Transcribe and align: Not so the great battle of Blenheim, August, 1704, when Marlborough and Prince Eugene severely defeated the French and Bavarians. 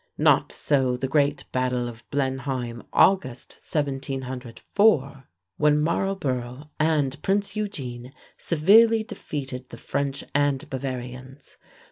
Not 0.17 0.51
so 0.51 0.97
the 0.97 1.07
great 1.07 1.45
battle 1.51 1.87
of 1.87 2.09
Blenheim, 2.09 2.81
August, 2.91 3.53
1704, 3.61 5.27
when 5.57 5.79
Marlborough 5.79 6.71
and 6.79 7.21
Prince 7.21 7.55
Eugene 7.55 8.11
severely 8.35 9.03
defeated 9.03 9.69
the 9.69 9.77
French 9.77 10.23
and 10.33 10.67
Bavarians. 10.71 11.57